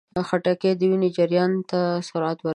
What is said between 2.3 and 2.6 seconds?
ورکوي.